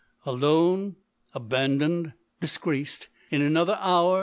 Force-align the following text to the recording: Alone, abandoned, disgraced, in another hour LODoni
Alone, 0.25 0.95
abandoned, 1.35 2.13
disgraced, 2.39 3.07
in 3.29 3.43
another 3.43 3.77
hour 3.79 4.13
LODoni 4.17 4.19